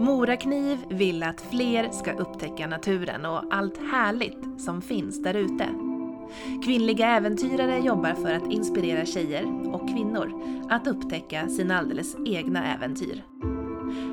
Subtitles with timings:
[0.00, 5.68] Morakniv vill att fler ska upptäcka naturen och allt härligt som finns där ute.
[6.64, 13.24] Kvinnliga äventyrare jobbar för att inspirera tjejer och kvinnor att upptäcka sina alldeles egna äventyr.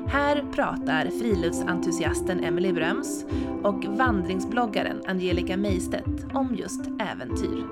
[0.06, 3.24] Här pratar friluftsentusiasten Emily Bröms
[3.62, 7.64] och vandringsbloggaren Angelica Meistedt om just äventyr.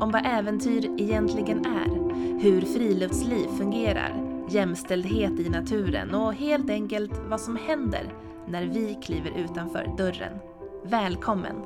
[0.00, 7.40] Om vad äventyr egentligen är, hur friluftsliv fungerar, jämställdhet i naturen och helt enkelt vad
[7.40, 8.14] som händer
[8.48, 10.38] när vi kliver utanför dörren.
[10.84, 11.56] Välkommen!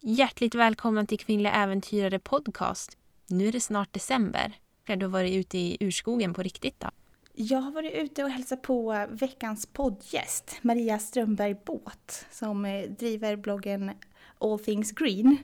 [0.00, 2.98] Hjärtligt välkommen till Kvinnliga Äventyrare Podcast.
[3.26, 4.52] Nu är det snart december.
[4.86, 6.90] Du har varit ute i urskogen på riktigt då?
[7.34, 13.36] Jag har varit ute och hälsat på veckans poddgäst, Maria Strömberg Båt, som eh, driver
[13.36, 13.90] bloggen
[14.38, 15.38] All Things Green.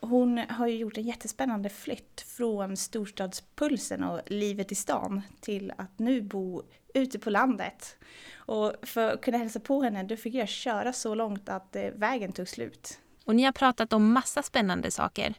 [0.00, 5.98] Hon har ju gjort en jättespännande flytt från storstadspulsen och livet i stan till att
[5.98, 6.62] nu bo
[6.94, 7.96] ute på landet.
[8.36, 11.82] Och för att kunna hälsa på henne, då fick jag köra så långt att eh,
[11.82, 12.98] vägen tog slut.
[13.24, 15.34] Och ni har pratat om massa spännande saker.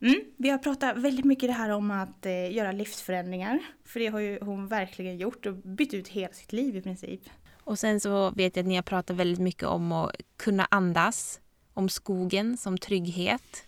[0.00, 3.58] Mm, vi har pratat väldigt mycket det här om att eh, göra livsförändringar.
[3.84, 7.20] För det har ju hon verkligen gjort och bytt ut hela sitt liv i princip.
[7.64, 11.40] Och sen så vet jag att ni har pratat väldigt mycket om att kunna andas,
[11.74, 13.67] om skogen som trygghet,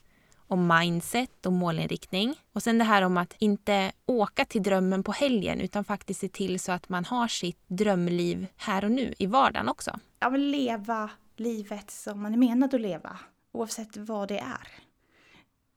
[0.51, 2.34] om mindset och målinriktning.
[2.53, 6.29] Och sen det här om att inte åka till drömmen på helgen utan faktiskt se
[6.29, 9.98] till så att man har sitt drömliv här och nu i vardagen också.
[10.20, 13.19] Ja, men leva livet som man är menad att leva,
[13.53, 14.69] oavsett vad det är.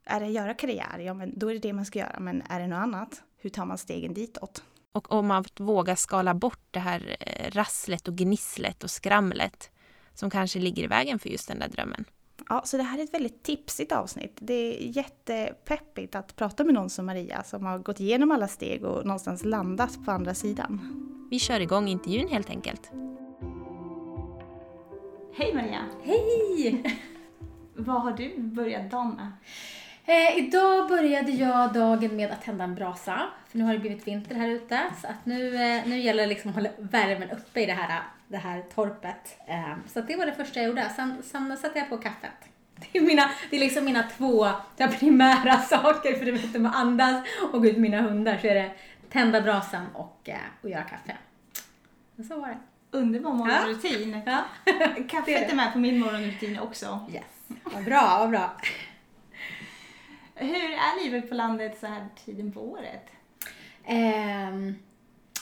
[0.06, 2.20] Är det att göra karriär, ja men då är det det man ska göra.
[2.20, 4.64] Men är det något annat, hur tar man stegen ditåt?
[4.92, 9.72] Och om man vågar skala bort det här eh, rasslet och gnisslet och skramlet
[10.14, 12.06] som kanske ligger i vägen för just den där drömmen.
[12.50, 14.38] Ja, så det här är ett väldigt tipsigt avsnitt.
[14.42, 18.84] Det är jättepeppigt att prata med någon som Maria som har gått igenom alla steg
[18.84, 21.00] och någonstans landat på andra sidan.
[21.32, 22.92] Vi kör igång intervjun helt enkelt.
[25.36, 25.86] Hej Maria!
[26.04, 26.84] Hej!
[27.76, 29.32] Vad har du börjat dagen med?
[30.06, 34.08] Eh, idag började jag dagen med att tända en brasa, för nu har det blivit
[34.08, 34.82] vinter här ute.
[35.02, 38.02] Så att nu, eh, nu gäller det liksom att hålla värmen uppe i det här,
[38.28, 39.40] det här torpet.
[39.48, 40.90] Eh, så det var det första jag gjorde.
[40.96, 42.32] Sen, sen satte jag på kaffet.
[42.76, 44.48] Det är, mina, det är liksom mina två
[45.00, 48.72] primära saker, för förutom att andas och gå ut mina hundar, så är det
[49.10, 51.18] tända brasan och, eh, och göra kaffe.
[52.18, 52.58] Och så var det.
[52.92, 54.22] Underbar morgonrutin.
[54.26, 54.44] Ja.
[55.10, 57.00] Kaffet är med på min morgonrutin också.
[57.14, 57.24] Yes.
[57.64, 58.52] Vad bra, vad bra.
[60.44, 63.10] Hur är livet på landet så här tiden på året?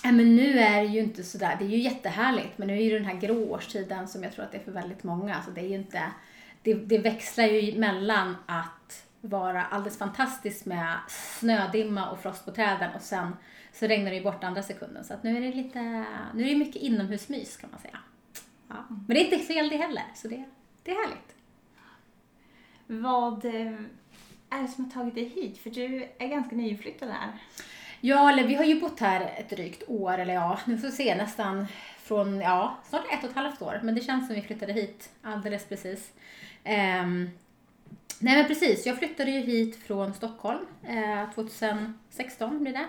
[0.03, 2.81] Ja, men nu är det ju inte sådär, det är ju jättehärligt, men nu är
[2.81, 5.61] ju den här gråårstiden som jag tror att det är för väldigt många, alltså det
[5.61, 6.11] är ju inte,
[6.61, 12.95] det, det växlar ju mellan att vara alldeles fantastiskt med snödimma och frost på träden
[12.95, 13.35] och sen
[13.73, 15.03] så regnar det ju bort andra sekunden.
[15.03, 15.79] Så att nu är det lite,
[16.34, 17.97] nu är det mycket inomhusmys kan man säga.
[18.67, 18.75] Ja.
[18.90, 20.44] Men det är inte fel det heller, så det,
[20.84, 21.35] det är härligt.
[22.88, 23.79] Vad eh,
[24.51, 25.57] är det som har tagit dig hit?
[25.57, 27.31] För du är ganska nyinflyttad här.
[28.01, 30.94] Ja, eller vi har ju bott här ett drygt år, eller ja, nu får vi
[30.94, 31.67] se, nästan
[31.97, 33.79] från, ja, snart ett och ett halvt år.
[33.84, 36.11] Men det känns som vi flyttade hit alldeles precis.
[36.66, 37.29] Um,
[38.19, 42.85] nej men precis, jag flyttade ju hit från Stockholm eh, 2016 blir det.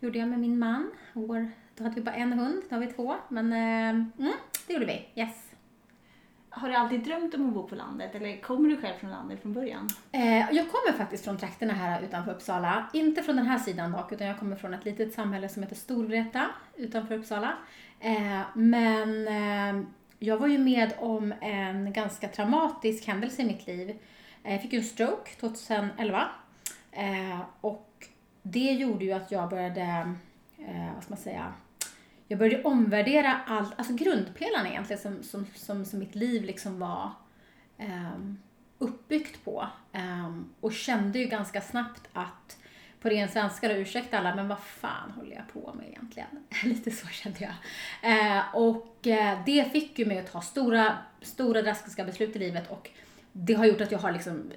[0.00, 0.90] Gjorde jag med min man.
[1.12, 3.16] Vår, då hade vi bara en hund, nu har vi två.
[3.28, 4.32] Men eh, mm,
[4.66, 5.51] det gjorde vi, yes.
[6.54, 9.42] Har du alltid drömt om att bo på landet eller kommer du själv från landet
[9.42, 9.88] från början?
[10.12, 12.86] Eh, jag kommer faktiskt från trakterna här utanför Uppsala.
[12.92, 15.76] Inte från den här sidan dock, utan jag kommer från ett litet samhälle som heter
[15.76, 16.46] Storvreta
[16.76, 17.52] utanför Uppsala.
[18.00, 19.84] Eh, men eh,
[20.18, 23.98] jag var ju med om en ganska traumatisk händelse i mitt liv.
[24.44, 26.28] Eh, jag fick ju en stroke 2011
[26.92, 28.06] eh, och
[28.42, 30.14] det gjorde ju att jag började,
[30.58, 31.52] eh, vad ska man säga,
[32.32, 37.10] jag började omvärdera allt, alltså grundpelarna egentligen som, som, som, som mitt liv liksom var
[37.78, 38.38] um,
[38.78, 39.68] uppbyggt på.
[39.92, 42.56] Um, och kände ju ganska snabbt att,
[43.00, 46.28] på ren svenska då, ursäkta alla, men vad fan håller jag på med egentligen?
[46.64, 47.54] Lite så kände jag.
[48.12, 52.70] Uh, och uh, det fick ju mig att ta stora, stora drastiska beslut i livet
[52.70, 52.90] och
[53.32, 54.50] det har gjort att jag har liksom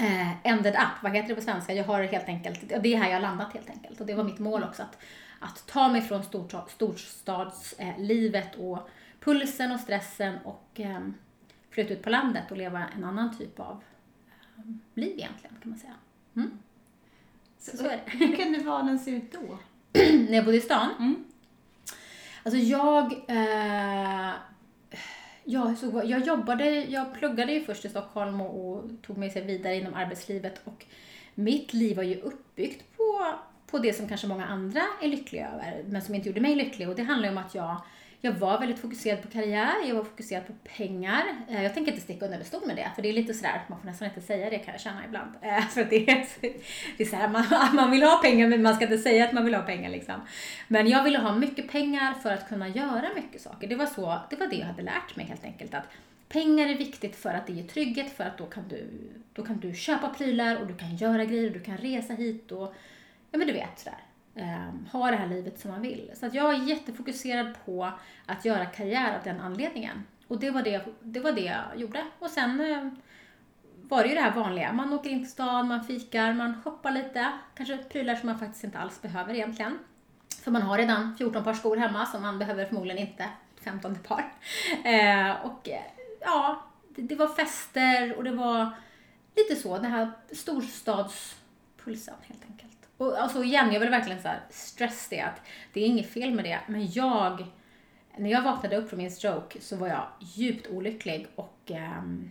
[0.00, 1.72] uh, ended up, vad heter det på svenska?
[1.74, 4.00] Jag har helt enkelt, det är här jag har landat helt enkelt.
[4.00, 4.98] Och det var mitt mål också att
[5.40, 6.22] att ta mig från
[6.68, 8.88] storstadslivet och
[9.20, 11.14] pulsen och stressen och ehm,
[11.70, 13.82] flytta ut på landet och leva en annan typ av
[14.58, 15.94] ehm, liv egentligen kan man säga.
[16.36, 16.58] Mm.
[17.58, 18.02] Så, så är det.
[18.06, 19.58] Hur kunde vardagen se ut då?
[20.28, 20.90] När jag bodde i stan?
[20.98, 21.24] Mm.
[22.42, 24.32] Alltså jag eh,
[25.46, 29.42] Ja, så jag jobbade, jag pluggade ju först i Stockholm och, och tog mig sig
[29.42, 30.86] vidare inom arbetslivet och
[31.34, 33.34] mitt liv var ju uppbyggt på
[33.74, 36.88] på det som kanske många andra är lyckliga över, men som inte gjorde mig lycklig.
[36.88, 37.82] Och det handlar ju om att jag
[38.20, 41.24] jag var väldigt fokuserad på karriär, jag var fokuserad på pengar.
[41.48, 43.80] Eh, jag tänker inte sticka under stol med det, för det är lite sådär, man
[43.80, 45.30] får nästan inte säga det kan jag känna ibland.
[45.42, 46.26] Eh, för det är,
[46.96, 47.44] det är såhär, man,
[47.74, 50.14] man vill ha pengar men man ska inte säga att man vill ha pengar liksom.
[50.68, 53.68] Men jag ville ha mycket pengar för att kunna göra mycket saker.
[53.68, 55.74] Det var, så, det var det jag hade lärt mig helt enkelt.
[55.74, 55.84] Att
[56.28, 58.90] pengar är viktigt för att det ger trygghet, för att då kan du,
[59.32, 62.52] då kan du köpa prylar och du kan göra grejer och du kan resa hit
[62.52, 62.74] och,
[63.34, 63.98] ja men du vet sådär
[64.34, 66.10] eh, ha det här livet som man vill.
[66.14, 67.92] Så att jag var jättefokuserad på
[68.26, 70.04] att göra karriär av den anledningen.
[70.28, 72.04] Och det var det, det, var det jag gjorde.
[72.18, 72.88] Och sen eh,
[73.82, 74.72] var det ju det här vanliga.
[74.72, 77.32] Man åker in till stan, man fikar, man shoppar lite.
[77.54, 79.78] Kanske prylar som man faktiskt inte alls behöver egentligen.
[80.44, 83.28] För man har redan 14 par skor hemma som man behöver förmodligen inte
[83.64, 84.32] 15 par.
[84.84, 85.82] Eh, och eh,
[86.20, 88.70] ja, det, det, var fester och det var
[89.36, 92.63] lite så, den här storstadspulsen helt enkelt.
[92.96, 95.40] Och alltså igen, jag vill verkligen så här stress det att
[95.72, 97.46] det är inget fel med det, men jag,
[98.16, 102.30] när jag vaknade upp från min stroke så var jag djupt olycklig och um,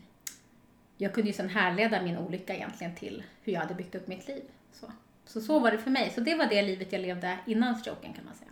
[0.98, 4.28] jag kunde ju sen härleda min olycka egentligen till hur jag hade byggt upp mitt
[4.28, 4.44] liv.
[4.72, 4.92] Så.
[5.26, 6.12] Så, så var det för mig.
[6.16, 8.52] Så det var det livet jag levde innan stroken kan man säga.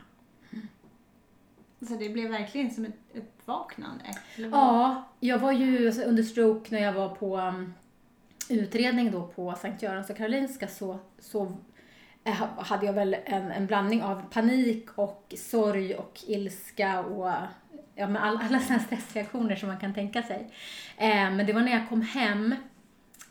[0.52, 0.68] Mm.
[1.88, 4.04] Så det blev verkligen som ett uppvaknande?
[4.36, 7.74] Ja, jag var ju alltså, under stroke när jag var på um,
[8.50, 11.58] utredning då på Sankt Görans och Karolinska så, så
[12.24, 17.32] Eh, hade jag väl en, en blandning av panik och sorg och ilska och
[17.96, 20.50] ja, med all, alla sådana stressreaktioner som man kan tänka sig.
[20.98, 22.56] Eh, men det var när jag kom hem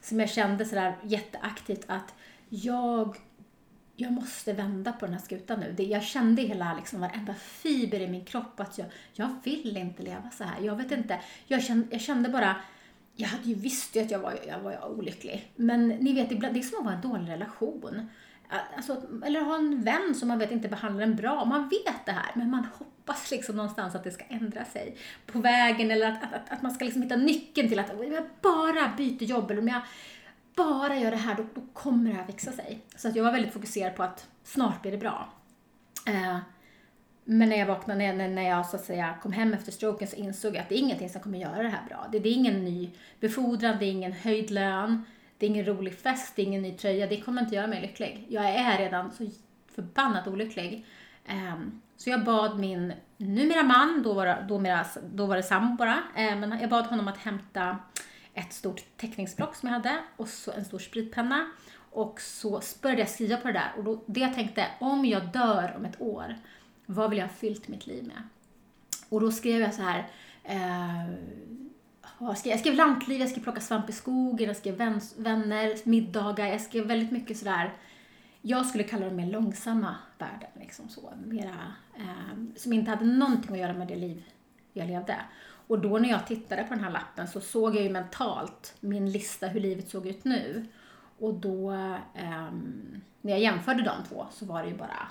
[0.00, 2.14] som jag kände sådär jätteaktivt att
[2.48, 3.16] jag,
[3.96, 5.74] jag måste vända på den här skutan nu.
[5.76, 10.02] Det, jag kände hela, liksom, varenda fiber i min kropp att jag, jag vill inte
[10.02, 10.60] leva så här.
[10.60, 12.56] Jag vet inte, jag kände, jag kände bara
[13.14, 15.52] jag hade ju visst att jag var, jag var olycklig.
[15.56, 18.08] Men ni vet, det är som att vara en dålig relation.
[18.76, 21.44] Alltså, eller ha en vän som man vet inte behandlar en bra.
[21.44, 25.38] Man vet det här, men man hoppas liksom någonstans att det ska ändra sig på
[25.38, 28.92] vägen eller att, att, att man ska liksom hitta nyckeln till att om jag bara
[28.96, 29.80] byter jobb eller om jag
[30.56, 32.80] bara gör det här, då, då kommer det här växa sig.
[32.96, 35.28] Så att jag var väldigt fokuserad på att snart blir det bra.
[36.06, 36.38] Eh,
[37.24, 40.16] men när jag vaknade, när, när jag så att säga kom hem efter stroken så
[40.16, 42.08] insåg jag att det är ingenting som kommer göra det här bra.
[42.12, 45.04] Det, det är ingen ny befordran, det är ingen höjd lön
[45.40, 47.80] det är ingen rolig fest, det är ingen ny tröja, det kommer inte göra mig
[47.80, 48.26] lycklig.
[48.28, 49.30] Jag är redan så
[49.74, 50.86] förbannat olycklig.
[51.28, 55.42] Um, så jag bad min numera man, då var det, då mera, då var det
[55.42, 57.78] sambo bara, uh, men jag bad honom att hämta
[58.34, 61.50] ett stort teckningsblock som jag hade och så en stor spritpenna.
[61.92, 65.32] Och så började jag skriva på det där och då, det jag tänkte, om jag
[65.32, 66.38] dör om ett år,
[66.86, 68.22] vad vill jag ha fyllt mitt liv med?
[69.08, 69.98] Och då skrev jag så här,
[70.50, 71.14] uh,
[72.28, 75.88] jag skrev, jag skrev lantliv, jag skrev plocka svamp i skogen, jag skrev vän, vänner,
[75.88, 77.72] middagar, jag skrev väldigt mycket sådär,
[78.42, 83.52] jag skulle kalla dem mer långsamma värden, liksom så, mera, eh, som inte hade någonting
[83.52, 84.24] att göra med det liv
[84.72, 85.16] jag levde.
[85.66, 89.10] Och då när jag tittade på den här lappen så såg jag ju mentalt min
[89.10, 90.66] lista hur livet såg ut nu.
[91.18, 91.72] Och då,
[92.14, 92.50] eh,
[93.20, 95.08] när jag jämförde de två så var det ju bara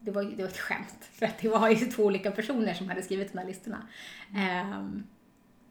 [0.00, 2.88] det var, det var ett skämt, för att det var ju två olika personer som
[2.88, 3.82] hade skrivit de här listorna.
[4.34, 4.84] Eh,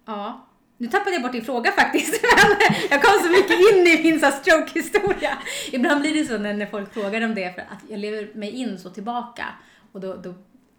[0.05, 0.45] ja,
[0.83, 4.31] nu tappade jag bort din fråga faktiskt, men jag kom så mycket in i min
[4.31, 5.37] stroke-historia.
[5.71, 8.79] Ibland blir det så när, folk frågar om det, för att jag lever mig in
[8.79, 9.45] så tillbaka
[9.91, 10.33] och då, då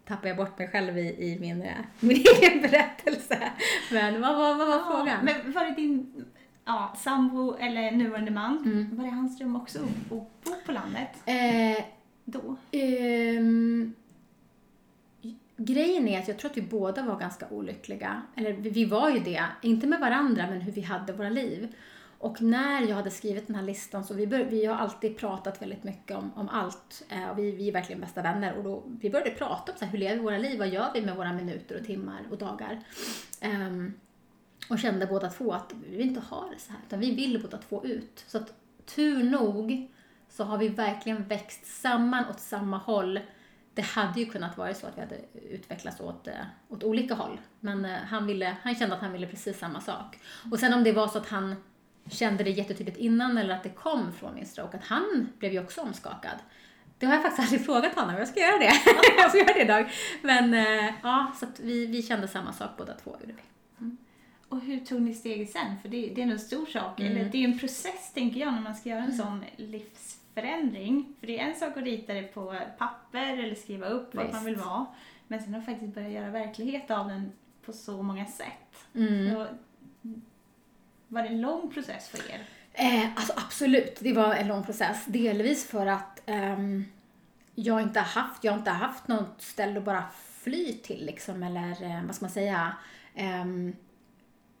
[0.07, 3.51] tappar jag bort mig själv i, i min, eh, min egen berättelse.
[3.91, 5.25] Men vad, vad, vad var ja, frågan?
[5.25, 6.25] Men var det din
[6.65, 8.97] ja, sambo eller nuvarande man, mm.
[8.97, 10.27] var det hans dröm också att bo
[10.65, 11.09] på landet?
[11.25, 11.83] Eh,
[12.25, 12.57] då?
[12.71, 13.84] Um,
[15.65, 18.21] grejen är att jag tror att vi båda var ganska olyckliga.
[18.35, 21.75] Eller vi var ju det, inte med varandra, men hur vi hade våra liv.
[22.19, 25.61] Och när jag hade skrivit den här listan så vi, bör, vi har alltid pratat
[25.61, 27.05] väldigt mycket om, om allt.
[27.09, 28.57] Eh, och vi, vi är verkligen bästa vänner.
[28.57, 30.59] Och då, vi började prata om så här, hur lever vi våra liv?
[30.59, 32.79] Vad gör vi med våra minuter och timmar och dagar?
[33.43, 33.93] Um,
[34.69, 37.41] och kände båda två att vi vill inte ha det så här, utan vi vill
[37.41, 38.23] båda två ut.
[38.27, 38.53] Så att
[38.85, 39.91] tur nog
[40.29, 43.19] så har vi verkligen växt samman åt samma håll
[43.75, 46.33] det hade ju kunnat vara så att vi hade utvecklats åt, eh,
[46.69, 47.39] åt olika håll.
[47.59, 50.19] Men eh, han, ville, han kände att han ville precis samma sak.
[50.51, 51.55] Och sen om det var så att han
[52.09, 55.59] kände det jättetydligt innan eller att det kom från min stroke, att han blev ju
[55.59, 56.37] också omskakad.
[56.97, 58.71] Det har jag faktiskt aldrig frågat honom, jag ska göra det.
[59.17, 59.91] jag ska göra det idag.
[60.21, 63.41] Men eh, ja, så att vi, vi kände samma sak båda två, gjorde vi.
[63.79, 63.97] Mm.
[64.49, 65.79] Och hur tog ni steget sen?
[65.81, 67.11] För det, det är nog en stor sak, mm.
[67.11, 69.17] eller det är en process tänker jag när man ska göra en mm.
[69.17, 71.15] sån livs förändring.
[71.19, 74.15] För det är en sak att rita det på papper eller skriva upp Visst.
[74.15, 74.85] vart man vill vara.
[75.27, 77.31] Men sen att faktiskt börja göra verklighet av den
[77.65, 78.87] på så många sätt.
[78.95, 79.33] Mm.
[79.33, 79.47] Så,
[81.07, 82.41] var det en lång process för er?
[82.73, 85.05] Eh, alltså absolut, det var en lång process.
[85.05, 86.85] Delvis för att um,
[87.55, 90.03] jag inte har haft, jag har inte haft något ställe att bara
[90.45, 92.77] fly till liksom, eller eh, vad ska man säga.
[93.15, 93.75] Ehm,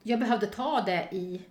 [0.03, 1.41] jag behövde ta det i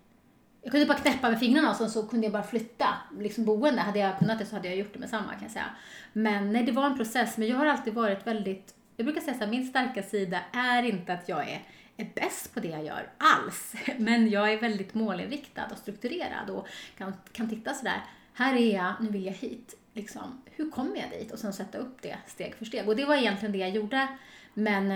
[0.64, 3.80] jag kunde bara knäppa med fingrarna och så, så kunde jag bara flytta liksom boende.
[3.80, 5.70] Hade jag kunnat det så hade jag gjort det med samma kan jag säga.
[6.12, 7.36] Men nej, det var en process.
[7.36, 10.82] Men jag har alltid varit väldigt, jag brukar säga så här, min starka sida är
[10.82, 11.62] inte att jag är,
[11.96, 13.74] är bäst på det jag gör alls.
[13.98, 16.68] Men jag är väldigt målinriktad och strukturerad och
[16.98, 18.00] kan, kan titta sådär,
[18.34, 19.74] här är jag, nu vill jag hit.
[19.92, 21.32] Liksom, hur kommer jag dit?
[21.32, 22.88] Och sen sätta upp det steg för steg.
[22.88, 24.08] Och det var egentligen det jag gjorde.
[24.54, 24.90] Men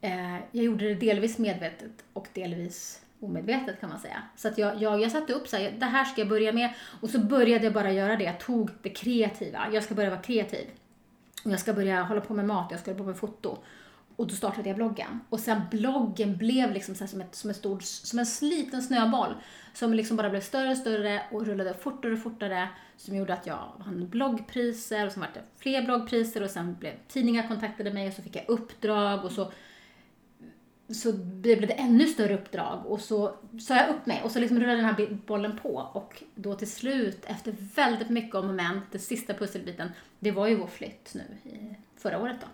[0.00, 4.22] eh, jag gjorde det delvis medvetet och delvis omedvetet kan man säga.
[4.36, 6.74] Så att jag, jag, jag satte upp så här, det här ska jag börja med
[7.00, 8.24] och så började jag bara göra det.
[8.24, 9.66] Jag tog det kreativa.
[9.72, 10.66] Jag ska börja vara kreativ.
[11.44, 13.58] Och jag ska börja hålla på med mat, jag ska hålla på med foto.
[14.16, 15.20] Och då startade jag bloggen.
[15.28, 19.34] Och sen bloggen blev liksom så som, ett, som, en stor, som en liten snöboll.
[19.74, 22.68] Som liksom bara blev större och större och rullade fortare och fortare.
[22.96, 26.92] Som gjorde att jag vann bloggpriser och sen var det fler bloggpriser och sen blev
[27.08, 29.52] tidningar kontaktade mig och så fick jag uppdrag och så
[30.92, 34.60] så blev det ännu större uppdrag och så sa jag upp mig och så liksom
[34.60, 38.80] rullade den här bollen på och då till slut efter väldigt mycket om och men,
[38.90, 42.46] den sista pusselbiten, det var ju vår flytt nu i förra året då.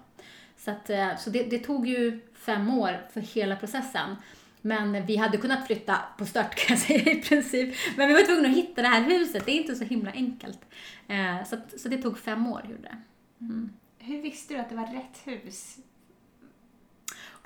[0.56, 4.16] Så, att, eh, så det, det, tog ju fem år för hela processen.
[4.60, 7.74] Men vi hade kunnat flytta på stört kan jag säga i princip.
[7.96, 10.60] Men vi var tvungna att hitta det här huset, det är inte så himla enkelt.
[11.08, 12.96] Eh, så, att, så det tog fem år, gjorde det.
[13.40, 13.70] Mm.
[13.98, 15.78] Hur visste du att det var rätt hus?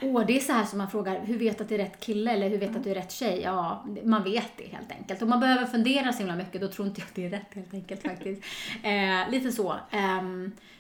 [0.02, 2.00] Åh, det är så här som man frågar, hur vet du att det är rätt
[2.00, 3.40] kille eller hur vet du att du är rätt tjej?
[3.40, 5.23] Ja, man vet det helt enkelt.
[5.23, 7.54] Om man behöver fundera så himla mycket, då tror inte jag att det är rätt
[7.54, 8.42] helt enkelt faktiskt.
[8.83, 9.73] eh, lite så.
[9.90, 10.23] Eh,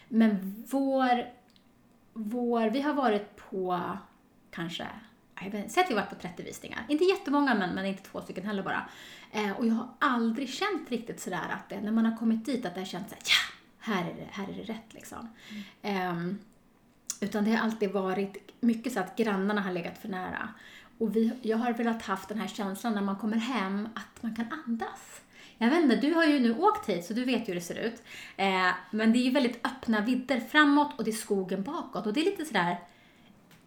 [0.08, 1.26] men vår,
[2.12, 3.80] vår, vi har varit på
[4.50, 4.86] kanske,
[5.40, 6.84] säg att vi har varit på 30 visningar.
[6.88, 8.88] Inte jättemånga, men, men inte två stycken heller bara.
[9.32, 12.66] Eh, och jag har aldrig känt riktigt sådär att det, när man har kommit dit,
[12.66, 15.28] att det har känts såhär, ja, här är det, här är det rätt liksom.
[15.82, 16.28] Mm.
[16.28, 16.34] Eh,
[17.20, 20.48] utan det har alltid varit mycket så att grannarna har legat för nära.
[20.98, 24.36] Och vi, jag har velat haft den här känslan när man kommer hem att man
[24.36, 25.20] kan andas.
[25.58, 27.60] Jag vet inte, du har ju nu åkt hit så du vet ju hur det
[27.60, 28.02] ser ut.
[28.36, 32.06] Eh, men det är ju väldigt öppna vidder framåt och det är skogen bakåt.
[32.06, 32.76] Och det är lite sådär,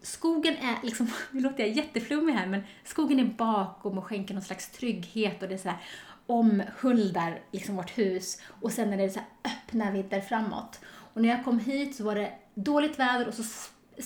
[0.02, 4.42] skogen är liksom, nu låter jag jätteflummig här, men skogen är bakom och skänker någon
[4.42, 5.78] slags trygghet och det är sådär
[6.26, 8.40] omhuldar liksom vårt hus.
[8.60, 10.80] Och sen är det så öppna vidder framåt.
[10.84, 13.42] Och när jag kom hit så var det dåligt väder och så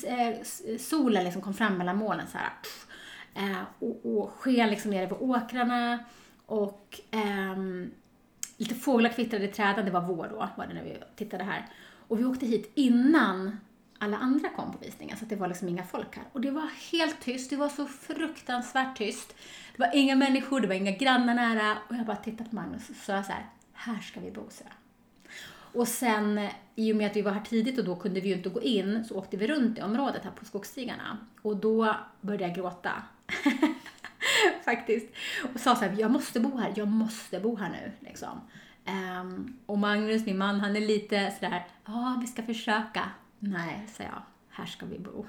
[0.06, 0.42] eh,
[0.78, 2.52] solen liksom kom fram mellan molnen så här.
[3.34, 5.98] Eh, och, och sken liksom nere på åkrarna
[6.46, 7.00] och
[7.52, 7.90] um,
[8.56, 11.66] lite fåglar kvittrade i träden, det var vår då, var det när vi tittade här.
[12.08, 13.60] Och vi åkte hit innan
[13.98, 16.24] alla andra kom på visningen, så det var liksom inga folk här.
[16.32, 19.34] Och det var helt tyst, det var så fruktansvärt tyst.
[19.76, 21.78] Det var inga människor, det var inga grannar nära.
[21.88, 24.64] Och jag bara tittade på Magnus och sa så här, här ska vi bo, så
[24.64, 24.72] här.
[25.72, 28.34] Och sen i och med att vi var här tidigt och då kunde vi ju
[28.34, 31.18] inte gå in så åkte vi runt i området här på skogsstigarna.
[31.42, 32.90] Och då började jag gråta.
[34.64, 35.06] Faktiskt.
[35.54, 38.08] Och sa så här, jag måste bo här, jag måste bo här nu.
[38.08, 38.40] Liksom.
[38.86, 43.10] Um, och Magnus, min man, han är lite sådär, ja vi ska försöka.
[43.38, 45.10] Nej, sa jag, här ska vi bo.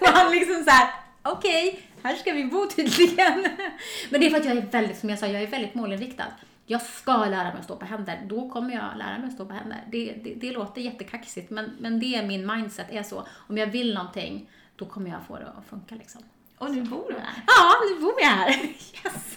[0.00, 0.90] och han liksom såhär,
[1.22, 3.42] okej, okay, här ska vi bo tydligen.
[4.10, 6.32] Men det är för att jag är väldigt, som jag sa, jag är väldigt målinriktad
[6.70, 9.46] jag ska lära mig att stå på händer, då kommer jag lära mig att stå
[9.46, 9.84] på händer.
[9.92, 13.26] Det, det, det låter jättekaxigt, men, men det är min mindset, är så.
[13.48, 16.22] Om jag vill någonting, då kommer jag få det att funka liksom.
[16.58, 17.42] Och nu bor du här?
[17.46, 18.50] Ja, nu bor jag här!
[19.04, 19.36] Yes!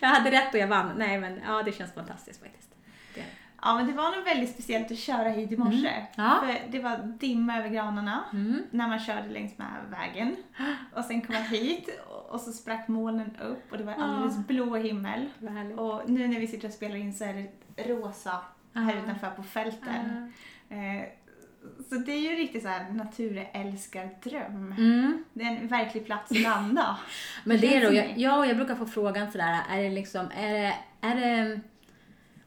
[0.00, 0.92] jag hade rätt och jag vann.
[0.96, 2.70] Nej, men ja, det känns fantastiskt faktiskt.
[3.62, 5.88] Ja, men det var nog väldigt speciellt att köra hit i morse.
[5.88, 6.04] Mm.
[6.16, 6.42] Ja.
[6.42, 8.62] För det var dimma över granarna mm.
[8.70, 10.36] när man körde längs med vägen.
[10.94, 11.88] Och sen kom jag hit
[12.28, 14.42] och så sprack molnen upp och det var alldeles ja.
[14.46, 15.28] blå himmel.
[15.76, 18.38] Och nu när vi sitter och spelar in så är det rosa
[18.74, 20.32] här utanför på fälten.
[20.68, 21.08] Eh,
[21.88, 24.74] så det är ju riktigt såhär naturälskardröm.
[24.78, 25.24] Mm.
[25.32, 26.98] Det är en verklig plats att landa.
[27.44, 30.52] Men det är då, jag, ja, jag brukar få frågan sådär, är det liksom, är
[30.52, 31.60] det, är det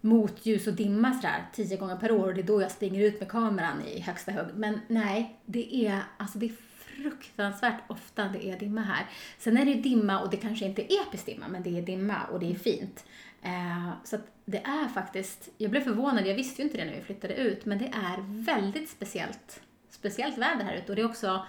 [0.03, 3.01] mot ljus och dimma sådär tio gånger per år och det är då jag springer
[3.01, 4.47] ut med kameran i högsta hugg.
[4.55, 9.05] Men nej, det är, alltså det är fruktansvärt ofta det är dimma här.
[9.37, 12.23] Sen är det dimma och det kanske inte är episkt dimma, men det är dimma
[12.31, 13.05] och det är fint.
[13.41, 16.95] Eh, så att det är faktiskt, jag blev förvånad, jag visste ju inte det när
[16.95, 21.09] vi flyttade ut, men det är väldigt speciellt, speciellt väder här ute och det är
[21.09, 21.45] också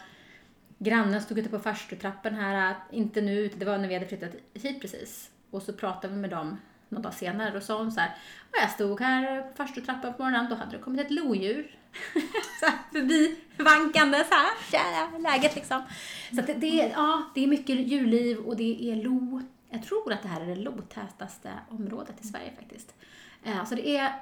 [0.78, 4.80] Grannen stod ute på farstutrappan här, inte nu, det var när vi hade flyttat hit
[4.80, 5.30] precis.
[5.50, 6.56] Och så pratade vi med dem
[6.94, 8.10] någon dag senare, och sa hon så här,
[8.50, 11.78] och jag stod här på farstutrappan på morgonen, då hade det kommit ett lodjur
[12.60, 15.82] så här, förbi vankande så här, tjena, läget liksom.
[16.34, 19.42] Så att det, det, är, ja, det är mycket djurliv och det är lo.
[19.70, 22.94] Jag tror att det här är det lotätaste området i Sverige faktiskt.
[23.44, 24.12] Eh, så det är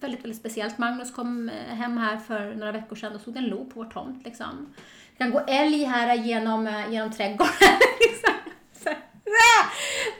[0.00, 0.78] väldigt, väldigt speciellt.
[0.78, 3.90] Magnus kom eh, hem här för några veckor sedan och såg en lo på vår
[3.90, 4.24] tomt.
[4.24, 4.74] Liksom.
[5.12, 7.52] Det kan gå älg här genom, eh, genom trädgården.
[8.00, 8.35] liksom.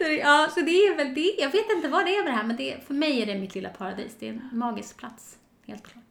[0.20, 1.34] ja, så det är väl det.
[1.38, 3.38] Jag vet inte vad det är med det här, men det, för mig är det
[3.38, 4.16] mitt lilla paradis.
[4.18, 6.02] Det är en magisk plats, helt klart.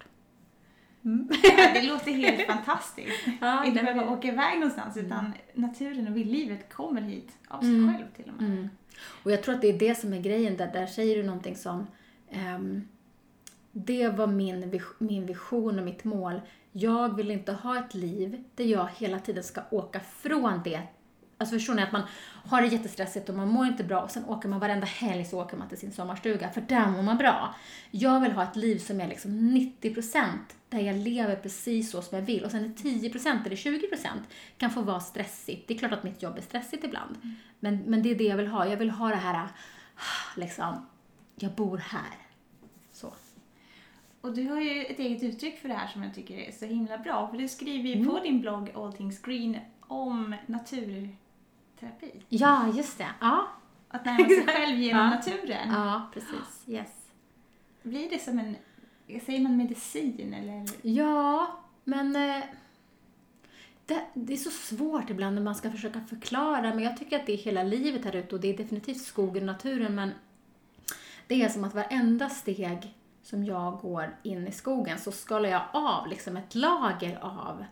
[1.58, 3.26] Ja, det låter helt fantastiskt.
[3.42, 7.94] Ja, inte behöva åka iväg någonstans utan naturen och vildlivet kommer hit av sig Mm.
[7.94, 8.52] själv till och med.
[8.52, 8.70] Mm.
[9.24, 10.68] Och jag tror att det är det som är grejen där.
[10.74, 11.88] Där säger du någonting som
[12.32, 12.88] ehm,
[13.72, 16.42] det var min, vis- min vision och mitt mål.
[16.72, 20.82] Jag vill inte ha ett liv där jag hela tiden ska åka från det.
[21.38, 22.02] Alltså förstår ni att man
[22.46, 25.42] har det jättestressigt och man mår inte bra och sen åker man varenda helg så
[25.42, 27.56] åker man till sin sommarstuga för där mår man bra.
[27.92, 29.32] Jag vill ha ett liv som är liksom
[29.82, 30.24] 90%
[30.70, 34.08] där jag lever precis så som jag vill och sen är 10% eller 20%
[34.58, 35.68] kan få vara stressigt.
[35.68, 37.18] Det är klart att mitt jobb är stressigt ibland.
[37.60, 38.68] Men, men det är det jag vill ha.
[38.68, 39.48] Jag vill ha det här,
[40.38, 40.86] liksom,
[41.36, 42.14] jag bor här.
[42.92, 43.14] Så.
[44.22, 46.66] Och du har ju ett eget uttryck för det här som jag tycker är så
[46.66, 47.28] himla bra.
[47.28, 48.08] För du skriver ju Mm.
[48.08, 50.36] på din blogg All Things Green om
[51.82, 52.26] naturterapi.
[52.30, 53.08] Ja, just det.
[53.22, 53.48] Ja,
[53.88, 55.10] Att närma sig själv genom Ja.
[55.10, 55.72] naturen.
[55.74, 56.64] ja precis.
[56.68, 56.90] Yes.
[57.84, 58.56] Blir det som en,
[59.26, 60.66] säger man medicin eller?
[60.90, 61.48] Ja,
[61.84, 62.44] men eh,
[63.86, 67.26] det, det är så svårt ibland när man ska försöka förklara, men jag tycker att
[67.26, 70.12] det är hela livet här ute och det är definitivt skogen och naturen, men
[71.28, 75.62] det är som att varenda steg som jag går in i skogen så skalar jag
[75.74, 77.66] av liksom ett lager av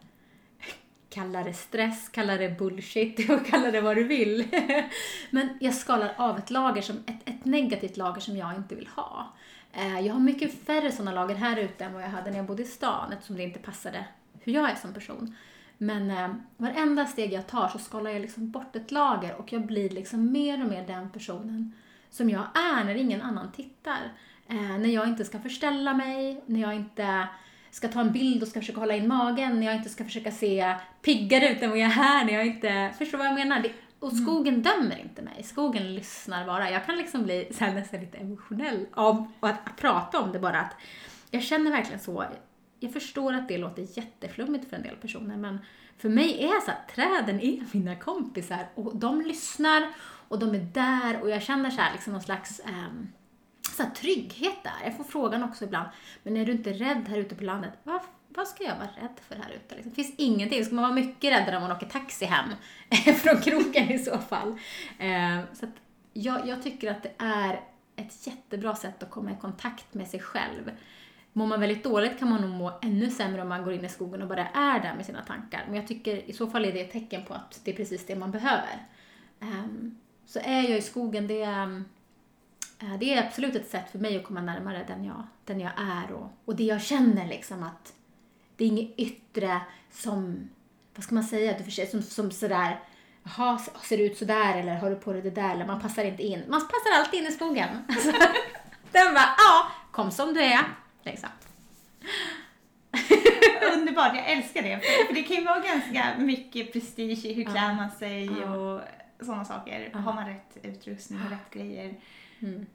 [1.14, 4.48] Kalla det stress, kalla det bullshit och kalla det vad du vill.
[5.30, 8.88] Men jag skalar av ett lager, som, ett, ett negativt lager som jag inte vill
[8.88, 9.34] ha.
[9.74, 12.46] Eh, jag har mycket färre sådana lager här ute än vad jag hade när jag
[12.46, 14.06] bodde i stan eftersom det inte passade
[14.40, 15.36] hur jag är som person.
[15.78, 19.66] Men eh, varenda steg jag tar så skalar jag liksom bort ett lager och jag
[19.66, 21.74] blir liksom mer och mer den personen
[22.10, 24.12] som jag är när ingen annan tittar.
[24.48, 27.28] Eh, när jag inte ska förställa mig, när jag inte
[27.74, 30.32] ska ta en bild och ska försöka hålla in magen, när jag inte ska försöka
[30.32, 32.94] se piggare ut än vad jag är här, när jag inte...
[32.98, 33.60] Förstår vad jag menar?
[33.60, 36.72] Det, och skogen dömer inte mig, skogen lyssnar bara.
[36.72, 40.40] Jag kan liksom bli så här, nästan lite emotionell av att, att prata om det
[40.40, 40.60] bara.
[40.60, 40.76] att
[41.32, 42.26] Jag känner verkligen så.
[42.80, 45.60] Jag förstår att det låter jätteflummigt för en del personer, men
[45.98, 49.84] för mig är så här, träden är mina kompisar och de lyssnar
[50.28, 53.08] och de är där och jag känner så här, liksom någon slags ehm,
[53.80, 54.84] massa trygghet där.
[54.84, 55.90] Jag får frågan också ibland,
[56.24, 57.74] men är du inte rädd här ute på landet?
[57.84, 59.76] Vad, vad ska jag vara rädd för här ute?
[59.76, 59.90] Liksom?
[59.90, 60.66] Det finns ingenting.
[60.66, 62.50] Ska man vara mycket räddare om man åker taxi hem
[63.16, 64.58] från krogen i så fall?
[65.00, 65.76] Eh, så att
[66.14, 67.62] jag, jag tycker att det är
[67.96, 70.72] ett jättebra sätt att komma i kontakt med sig själv.
[71.34, 73.90] Mår man väldigt dåligt kan man nog må ännu sämre om man går in i
[73.90, 75.64] skogen och bara är där med sina tankar.
[75.66, 78.06] Men jag tycker i så fall är det ett tecken på att det är precis
[78.06, 78.88] det man behöver.
[79.40, 81.84] Um, så är jag i skogen, det är,
[83.00, 86.14] det är absolut ett sätt för mig att komma närmare den jag, den jag är
[86.14, 87.94] och, och det jag känner liksom att
[88.58, 90.50] det är inget yttre som,
[90.96, 92.80] vad ska man säga, du förstår, som, som sådär,
[93.24, 96.04] jaha, ser du ut sådär eller har du på dig det där eller man passar
[96.04, 96.44] inte in.
[96.48, 97.70] Man passar alltid in i skogen.
[97.88, 98.12] Alltså,
[98.92, 100.64] den bara, ja, kom som du är.
[101.04, 101.30] Liksom.
[103.74, 104.80] Underbart, jag älskar det.
[104.80, 108.82] För, det kan ju vara ganska mycket prestige i hur klär man sig och
[109.20, 109.92] sådana saker.
[109.94, 111.96] Har man rätt utrustning och rätt grejer?
[112.44, 112.66] Mm.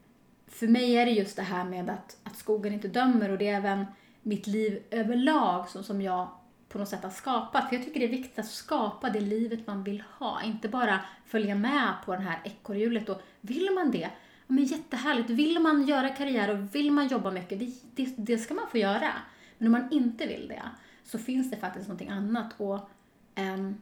[0.47, 3.47] För mig är det just det här med att, att skogen inte dömer och det
[3.47, 3.85] är även
[4.21, 6.27] mitt liv överlag som, som jag
[6.69, 7.69] på något sätt har skapat.
[7.69, 10.99] För jag tycker det är viktigt att skapa det livet man vill ha, inte bara
[11.25, 13.09] följa med på det här ekorrhjulet.
[13.09, 14.09] Och vill man det, ja,
[14.47, 15.29] men jättehärligt.
[15.29, 18.77] Vill man göra karriär och vill man jobba mycket, det, det, det ska man få
[18.77, 19.13] göra.
[19.57, 20.63] Men om man inte vill det
[21.03, 22.53] så finns det faktiskt någonting annat.
[22.57, 22.89] Och
[23.35, 23.75] ehm,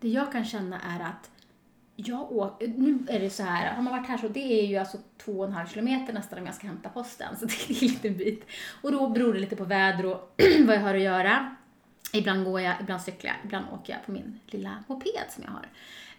[0.00, 1.30] det jag kan känna är att
[1.96, 4.76] jag åker, nu är det så här, har man varit här så det är ju
[4.76, 7.70] alltså två och en halv kilometer nästan om jag ska hämta posten, så det är
[7.70, 8.46] en liten bit.
[8.82, 10.34] Och då beror det lite på väder och
[10.66, 11.56] vad jag har att göra.
[12.12, 15.50] Ibland går jag, ibland cyklar jag, ibland åker jag på min lilla moped som jag
[15.50, 15.68] har.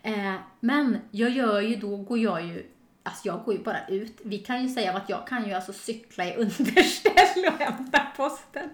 [0.02, 2.66] Eh, men jag gör ju, då går jag ju,
[3.04, 4.22] alltså jag går ju bara ut.
[4.24, 8.70] Vi kan ju säga att jag kan ju alltså cykla i underställ och hämta posten.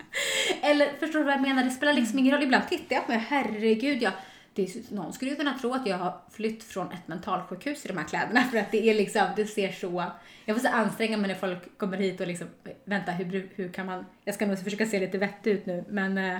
[0.62, 1.64] Eller förstår du vad jag menar?
[1.64, 2.42] Det spelar liksom ingen roll.
[2.42, 4.12] Ibland tittar jag på mig, herregud, jag,
[4.58, 7.98] är, någon skulle ju kunna tro att jag har flytt från ett mentalsjukhus i de
[7.98, 10.04] här kläderna för att det är liksom, det ser så,
[10.44, 12.46] jag får så anstränga mig när folk kommer hit och liksom,
[12.84, 16.18] vänta hur, hur kan man, jag ska nog försöka se lite vettig ut nu men
[16.18, 16.38] eh,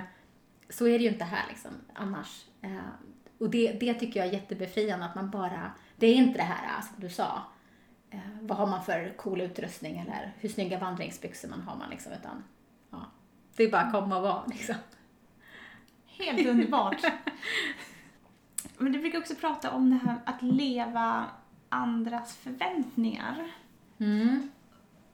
[0.69, 2.45] så är det ju inte här liksom annars.
[2.61, 2.69] Eh,
[3.39, 6.81] och det, det tycker jag är jättebefriande att man bara, det är inte det här
[6.81, 7.41] som du sa,
[8.09, 12.11] eh, vad har man för cool utrustning eller hur snygga vandringsbyxor man har man liksom
[12.13, 12.43] utan,
[12.91, 13.11] ja,
[13.55, 14.75] det är bara att komma och vara liksom.
[16.05, 17.01] Helt underbart.
[18.83, 21.25] Men du brukar också prata om det här att leva
[21.69, 23.51] andras förväntningar.
[23.97, 24.49] Mm.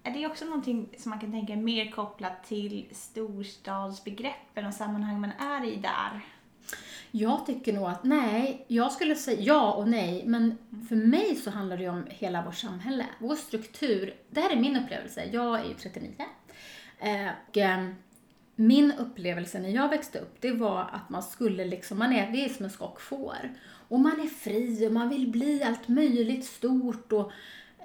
[0.03, 5.21] är det också någonting som man kan tänka är mer kopplat till storstadsbegreppen och sammanhang
[5.21, 6.21] man är i där?
[7.12, 10.58] Jag tycker nog att nej, jag skulle säga ja och nej, men
[10.89, 13.05] för mig så handlar det ju om hela vårt samhälle.
[13.19, 16.12] Vår struktur, det här är min upplevelse, jag är ju 39.
[16.99, 17.89] Eh, och, eh,
[18.60, 22.45] min upplevelse när jag växte upp, det var att man skulle liksom, man är, det
[22.45, 23.50] är som en skock får.
[23.88, 27.32] Och man är fri och man vill bli allt möjligt stort och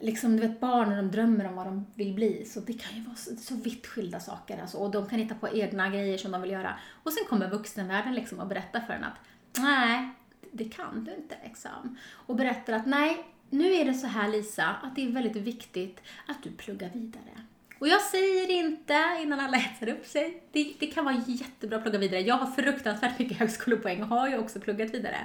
[0.01, 2.97] liksom, du vet barn när de drömmer om vad de vill bli, så det kan
[2.97, 6.19] ju vara så, så vitt skilda saker alltså, och de kan hitta på egna grejer
[6.19, 6.79] som de vill göra.
[7.03, 9.21] Och sen kommer vuxenvärlden liksom och berättar för en att
[9.59, 10.09] nej,
[10.53, 11.99] det kan du inte liksom.
[12.11, 16.01] Och berättar att nej, nu är det så här Lisa, att det är väldigt viktigt
[16.29, 17.45] att du pluggar vidare.
[17.85, 20.43] Och jag säger inte innan alla hetsar upp sig.
[20.53, 22.21] Det, det kan vara jättebra att plugga vidare.
[22.21, 25.17] Jag har fruktansvärt mycket högskolepoäng och har ju också pluggat vidare.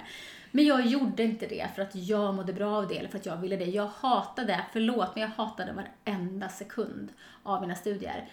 [0.52, 3.26] Men jag gjorde inte det för att jag mådde bra av det eller för att
[3.26, 3.66] jag ville det.
[3.66, 7.12] Jag hatade, förlåt, men jag hatade varenda sekund
[7.44, 8.30] av mina studier.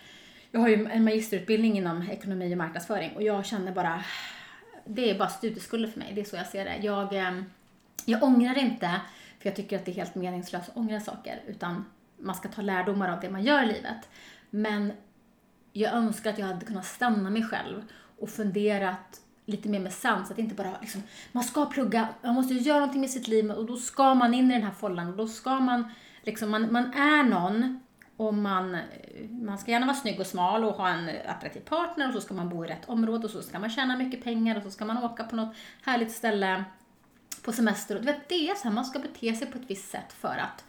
[0.51, 4.05] Jag har ju en magisterutbildning inom ekonomi och marknadsföring och jag känner bara,
[4.85, 6.13] det är bara studieskulder för mig.
[6.15, 6.77] Det är så jag ser det.
[6.83, 7.43] Jag, eh,
[8.05, 9.01] jag ångrar inte,
[9.39, 11.85] för jag tycker att det är helt meningslöst att ångra saker, utan
[12.19, 14.09] man ska ta lärdomar av det man gör i livet.
[14.51, 14.93] Men
[15.73, 17.83] jag önskar att jag hade kunnat stanna mig själv
[18.19, 21.03] och funderat lite mer med sans, att inte bara liksom,
[21.33, 24.51] man ska plugga, man måste göra någonting med sitt liv och då ska man in
[24.51, 25.91] i den här follan och då ska man,
[26.23, 27.81] liksom, man, man är någon
[28.17, 28.79] och man,
[29.31, 32.35] man ska gärna vara snygg och smal och ha en attraktiv partner och så ska
[32.35, 34.85] man bo i rätt område och så ska man tjäna mycket pengar och så ska
[34.85, 36.65] man åka på något härligt ställe
[37.43, 37.95] på semester.
[37.95, 40.13] Och du vet, det är så här, man ska bete sig på ett visst sätt
[40.13, 40.65] för att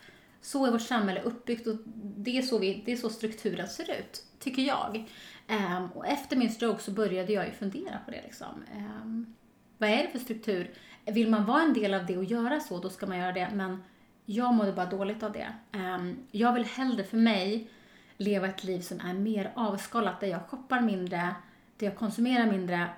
[0.48, 4.00] så är vårt samhälle uppbyggt och det är så, vi, det är så strukturen ser
[4.00, 5.10] ut, tycker jag.
[5.50, 8.22] Um, och efter min stroke så började jag ju fundera på det.
[8.22, 8.64] Liksom.
[8.76, 9.36] Um,
[9.78, 10.72] vad är det för struktur?
[11.06, 13.50] Vill man vara en del av det och göra så, då ska man göra det.
[13.54, 13.84] Men
[14.26, 15.54] jag mådde bara dåligt av det.
[15.74, 17.70] Um, jag vill hellre för mig
[18.18, 21.36] leva ett liv som är mer avskalat, där jag shoppar mindre,
[21.78, 22.90] där jag konsumerar mindre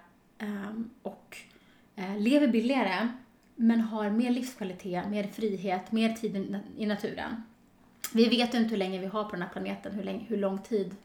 [1.02, 1.38] och
[2.00, 3.08] uh, lever billigare,
[3.62, 7.44] men har mer livskvalitet, mer frihet, mer tid i naturen.
[8.14, 10.38] Vi vet ju inte hur länge vi har på den här planeten, hur, länge, hur
[10.38, 10.96] lång tid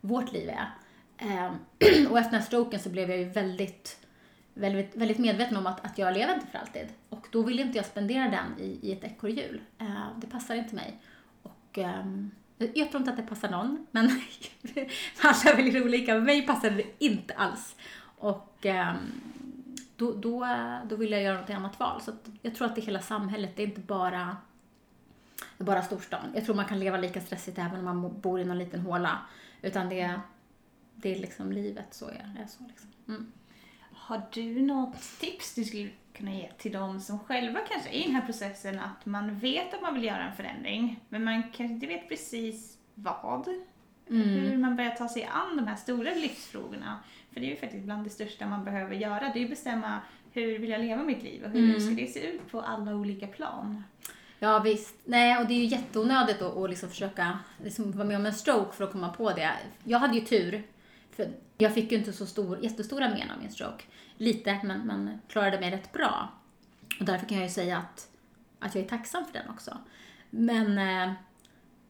[0.00, 0.70] vårt liv är.
[1.18, 1.54] Ehm,
[2.10, 4.06] och efter den här stroken så blev jag ju väldigt,
[4.54, 6.88] väldigt, väldigt medveten om att, att jag lever inte för alltid.
[7.08, 9.60] Och då vill inte jag spendera den i, i ett ekorrhjul.
[9.78, 11.00] Ehm, det passar inte mig.
[11.42, 14.04] Och ehm, jag tror inte att det passar någon, men
[15.20, 16.14] alla är väldigt olika.
[16.14, 17.76] Mig passar det inte alls.
[18.18, 18.66] Och
[19.96, 20.46] då, då,
[20.88, 22.00] då vill jag göra något annat val.
[22.00, 24.36] Så jag tror att det är hela samhället, det är inte bara,
[25.56, 26.32] det är bara storstan.
[26.34, 29.18] Jag tror man kan leva lika stressigt även om man bor i någon liten håla.
[29.62, 30.20] Utan det,
[30.94, 32.92] det är liksom livet så är, är så liksom.
[33.08, 33.32] Mm.
[33.92, 38.02] Har du något tips du skulle kunna ge till de som själva kanske är i
[38.02, 41.64] den här processen att man vet att man vill göra en förändring men man kanske
[41.64, 43.48] inte vet precis vad?
[44.10, 44.28] Mm.
[44.28, 46.98] Hur man börjar ta sig an de här stora livsfrågorna.
[47.32, 49.20] För det är ju faktiskt bland det största man behöver göra.
[49.20, 50.00] Det är ju bestämma
[50.32, 51.80] hur vill jag leva mitt liv och hur mm.
[51.80, 53.84] ska det se ut på alla olika plan.
[54.38, 54.96] Ja visst.
[55.04, 58.34] Nej, och det är ju jätteonödigt att, att liksom försöka liksom vara med om en
[58.34, 59.52] stroke för att komma på det.
[59.84, 60.62] Jag hade ju tur.
[61.10, 63.84] För jag fick ju inte så stor, jättestora men av min stroke.
[64.16, 66.28] Lite, men, men klarade mig rätt bra.
[67.00, 68.08] Och därför kan jag ju säga att,
[68.58, 69.78] att jag är tacksam för den också.
[70.30, 71.12] Men eh,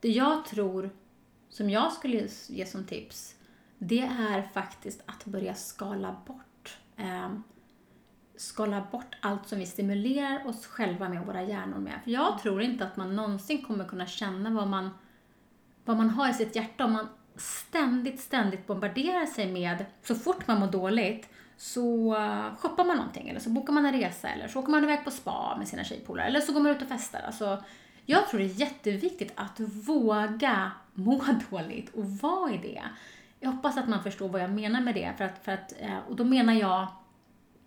[0.00, 0.90] det jag tror,
[1.54, 3.34] som jag skulle ge som tips,
[3.78, 6.78] det är faktiskt att börja skala bort.
[6.96, 7.30] Eh,
[8.36, 12.00] skala bort allt som vi stimulerar oss själva med och våra hjärnor med.
[12.04, 14.90] För jag tror inte att man någonsin kommer kunna känna vad man,
[15.84, 20.46] vad man har i sitt hjärta om man ständigt, ständigt bombarderar sig med, så fort
[20.46, 22.16] man mår dåligt, så
[22.58, 25.10] shoppar man någonting eller så bokar man en resa eller så åker man iväg på
[25.10, 27.20] spa med sina tjejpolare eller så går man ut och festar.
[27.26, 27.62] Alltså,
[28.06, 32.83] jag tror det är jätteviktigt att våga må dåligt och vara i det.
[33.40, 35.12] Jag hoppas att man förstår vad jag menar med det.
[35.18, 36.87] För att, för att, eh, och då menar jag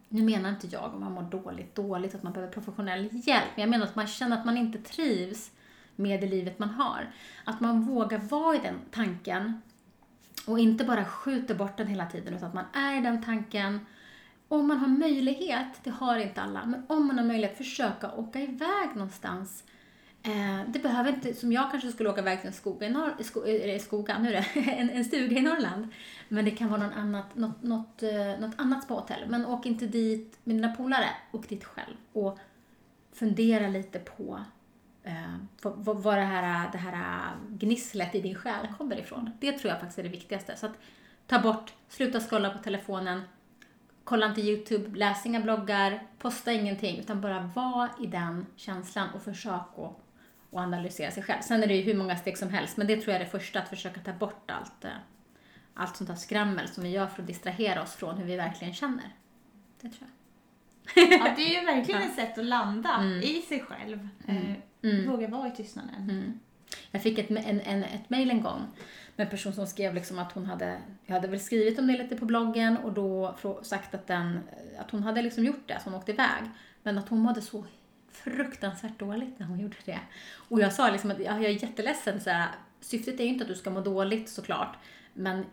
[0.09, 3.47] nu menar inte jag om man mår dåligt, dåligt, att man behöver professionell hjälp.
[3.55, 5.51] Men jag menar att man känner att man inte trivs
[5.95, 7.11] med det livet man har.
[7.43, 9.61] Att man vågar vara i den tanken
[10.47, 13.85] och inte bara skjuter bort den hela tiden, utan att man är i den tanken.
[14.47, 18.39] Om man har möjlighet, det har inte alla, men om man har möjlighet, försöka åka
[18.39, 19.76] iväg någonstans Eh,
[20.27, 23.23] Eh, det behöver inte, som jag kanske skulle åka iväg till en skoga i, norr,
[23.23, 25.87] sko, äh, skoga, nu är det, en, en stuga i Norrland.
[26.27, 28.01] Men det kan vara någon annat, något, något,
[28.39, 29.29] något annat spahotell.
[29.29, 31.95] Men åk inte dit med dina polare, åk dit själv.
[32.13, 32.39] Och
[33.13, 34.43] fundera lite på
[35.03, 39.31] eh, vad, vad det, här, det här gnisslet i din själ kommer ifrån.
[39.39, 40.55] Det tror jag faktiskt är det viktigaste.
[40.55, 40.77] Så att
[41.27, 43.21] ta bort, sluta scrolla på telefonen,
[44.03, 49.21] kolla inte YouTube, läs inga bloggar, posta ingenting, utan bara var i den känslan och
[49.21, 50.06] försök att
[50.57, 51.41] och analysera sig själv.
[51.41, 53.31] Sen är det ju hur många steg som helst, men det tror jag är det
[53.31, 54.91] första, att försöka ta bort allt, eh,
[55.73, 58.73] allt sånt här skrammel som vi gör för att distrahera oss från hur vi verkligen
[58.73, 59.15] känner.
[59.81, 60.09] Det tror jag.
[61.11, 63.21] Ja, det är ju verkligen ett sätt att landa Mm.
[63.21, 64.07] i sig själv.
[64.27, 64.45] Mm.
[64.45, 65.11] Eh, Mm.
[65.11, 65.95] Våga vara i tystnaden.
[66.09, 66.39] Mm.
[66.91, 68.61] Jag fick ett, en, en, ett mejl en gång
[69.15, 71.97] med en person som skrev liksom att hon hade, jag hade väl skrivit om det
[71.97, 74.39] lite på bloggen och då sagt att, den,
[74.79, 76.43] att hon hade liksom gjort det, så hon åkte iväg.
[76.83, 77.65] Men att hon mådde så
[78.23, 79.99] fruktansvärt dåligt när hon gjorde det.
[80.49, 82.49] Och jag sa liksom att jag är jätteledsen, så här,
[82.81, 84.75] syftet är ju inte att du ska må dåligt såklart,
[85.13, 85.45] men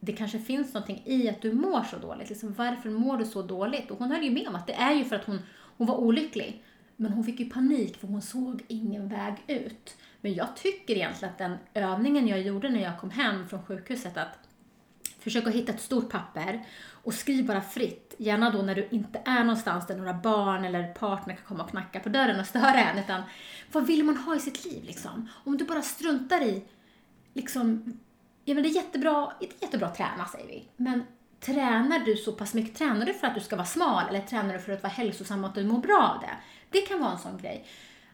[0.00, 2.28] det kanske finns någonting i att du mår så dåligt.
[2.28, 3.90] Liksom, varför mår du så dåligt?
[3.90, 5.38] Och hon höll ju med om att det är ju för att hon,
[5.76, 6.64] hon var olycklig.
[6.96, 9.96] Men hon fick ju panik för hon såg ingen väg ut.
[10.20, 14.16] Men jag tycker egentligen att den övningen jag gjorde när jag kom hem från sjukhuset,
[14.16, 14.38] att
[15.22, 16.66] Försök att hitta ett stort papper
[17.04, 18.14] och skriv bara fritt.
[18.18, 21.70] Gärna då när du inte är någonstans där några barn eller partner kan komma och
[21.70, 22.98] knacka på dörren och störa en.
[22.98, 23.22] Utan
[23.72, 25.28] vad vill man ha i sitt liv liksom?
[25.44, 26.64] Om du bara struntar i,
[27.34, 27.98] liksom,
[28.44, 30.68] ja men det är jättebra, det är jättebra att träna säger vi.
[30.76, 31.02] Men
[31.40, 32.78] tränar du så pass mycket?
[32.78, 35.44] Tränar du för att du ska vara smal eller tränar du för att vara hälsosam
[35.44, 36.36] och att du mår bra av det?
[36.70, 37.66] Det kan vara en sån grej.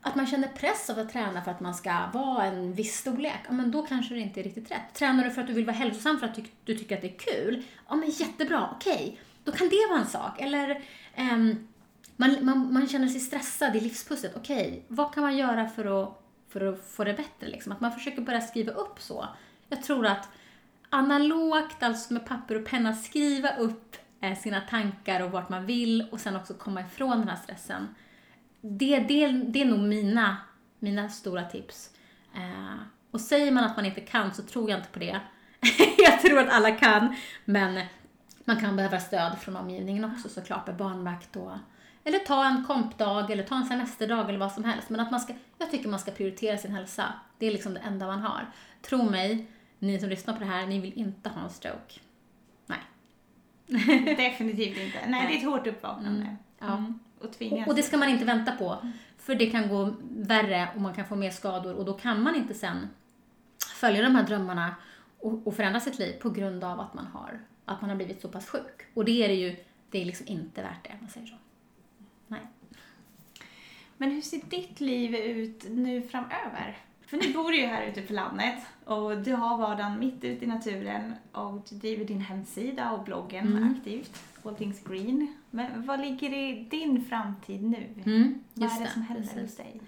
[0.08, 3.40] Att man känner press av att träna för att man ska vara en viss storlek,
[3.46, 4.94] ja men då kanske det inte är riktigt rätt.
[4.94, 7.14] Tränar du för att du vill vara hälsosam för att du, du tycker att det
[7.14, 9.20] är kul, ja men jättebra, okej.
[9.44, 10.40] Då kan det vara en sak.
[10.40, 10.82] Eller
[11.18, 11.68] um,
[12.16, 16.22] man, man, man känner sig stressad i livspusslet, okej, vad kan man göra för att,
[16.48, 17.48] för att få det bättre?
[17.48, 17.72] Liksom?
[17.72, 19.28] Att man försöker börja skriva upp så.
[19.68, 20.28] Jag tror att
[20.90, 26.08] analogt, alltså med papper och penna, skriva upp eh, sina tankar och vart man vill
[26.12, 27.94] och sen också komma ifrån den här stressen.
[28.60, 30.36] Det, det, det är nog mina,
[30.78, 31.90] mina stora tips.
[32.34, 32.76] Eh,
[33.10, 35.20] och säger man att man inte kan så tror jag inte på det.
[35.98, 37.86] jag tror att alla kan, men
[38.44, 41.52] man kan behöva stöd från omgivningen också såklart med barnvakt och
[42.04, 44.90] eller ta en kompdag eller ta en semesterdag eller vad som helst.
[44.90, 47.12] Men att man ska, jag tycker man ska prioritera sin hälsa.
[47.38, 48.46] Det är liksom det enda man har.
[48.82, 49.46] Tro mig,
[49.78, 52.00] ni som lyssnar på det här, ni vill inte ha en stroke.
[52.66, 52.78] Nej.
[54.16, 54.98] Definitivt inte.
[55.08, 56.22] Nej, det är ett hårt uppvaknande.
[56.22, 56.36] Mm.
[56.58, 56.76] Ja.
[56.76, 56.98] Mm.
[57.20, 57.68] Och tvingas.
[57.68, 58.78] Och, det ska man inte vänta på.
[59.18, 62.34] För det kan gå värre och man kan få mer skador och då kan man
[62.34, 62.88] inte sen
[63.80, 64.74] följa de här drömmarna
[65.18, 68.20] och, och förändra sitt liv på grund av att man har, att man har blivit
[68.20, 68.86] så pass sjuk.
[68.94, 69.56] Och det är det ju,
[69.90, 71.34] det är liksom inte värt det, man säger så.
[72.26, 72.40] Nej.
[73.96, 76.78] Men hur ser ditt liv ut nu framöver?
[77.08, 80.48] För nu bor ju här ute på landet och du har vardagen mitt ute i
[80.48, 83.74] naturen och du driver din hemsida och bloggen Mm.
[83.78, 85.34] aktivt, All Things Green.
[85.50, 87.86] Men vad ligger i din framtid nu?
[88.06, 89.40] Mm, vad är det som händer precis.
[89.42, 89.80] hos dig?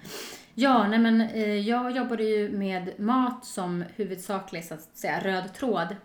[0.54, 5.54] Ja, nej men eh, jag jobbade ju med mat som huvudsaklig så att säga röd
[5.54, 5.96] tråd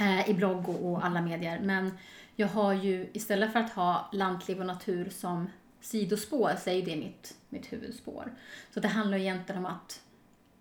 [0.00, 1.60] eh, i blogg och, alla medier.
[1.62, 1.90] Men
[2.36, 5.46] jag har ju istället för att ha lantliv och natur som
[5.80, 8.32] sidospår så är ju det mitt, mitt huvudspår.
[8.74, 10.00] Så det handlar egentligen om att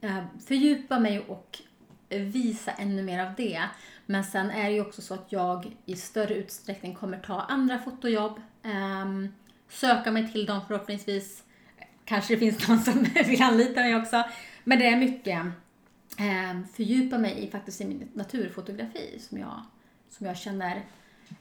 [0.01, 1.61] Eh, fördjupa mig och
[2.09, 3.61] visa ännu mer av det.
[4.05, 7.79] Men sen är det ju också så att jag i större utsträckning kommer ta andra
[7.79, 9.33] fotojobb, ehm,
[9.69, 11.43] söka mig till dem förhoppningsvis.
[12.05, 14.23] Kanske det finns någon som vill anlita mig också.
[14.63, 15.45] Men det är mycket
[16.17, 19.61] ehm, fördjupa mig i faktiskt i min naturfotografi som jag,
[20.09, 20.83] som jag känner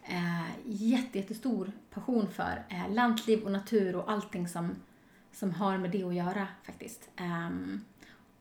[0.02, 2.64] eh, jätte, jättestor passion för.
[2.68, 4.76] Eh, lantliv och natur och allting som,
[5.32, 7.08] som har med det att göra faktiskt.
[7.16, 7.80] Ehm,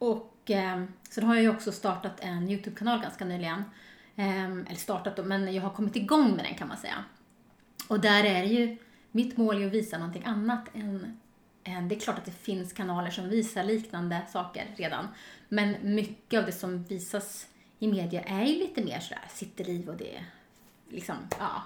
[0.04, 3.64] och eh, sen har jag ju också startat en YouTube-kanal ganska nyligen.
[4.16, 7.04] Eh, eller startat då, men jag har kommit igång med den kan man säga.
[7.88, 8.78] Och där är det ju,
[9.12, 11.20] mitt mål är att visa någonting annat än,
[11.64, 15.08] än det är klart att det finns kanaler som visar liknande saker redan.
[15.50, 17.48] Men mycket av det som visas
[17.80, 20.26] i media är ju lite mer sådär sitteliv och det är
[20.90, 21.64] liksom, ja,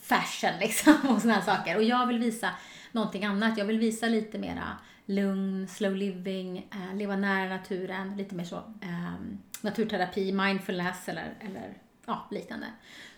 [0.00, 1.76] fashion liksom och sådana här saker.
[1.76, 2.50] Och jag vill visa
[2.92, 3.58] någonting annat.
[3.58, 4.78] Jag vill visa lite mera
[5.08, 9.14] lugn, slow living, eh, leva nära naturen, lite mer så eh,
[9.60, 11.74] naturterapi, mindfulness eller, eller
[12.06, 12.66] ja, liknande.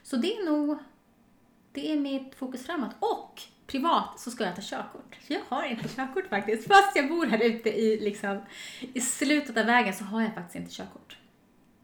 [0.03, 0.79] Så det är nog,
[1.73, 2.91] det är mitt fokus framåt.
[2.99, 5.17] Och privat så ska jag ta körkort.
[5.21, 6.69] För jag har inte körkort faktiskt.
[6.69, 8.41] Fast jag bor här ute i, liksom,
[8.81, 11.17] i slutet av vägen så har jag faktiskt inte körkort.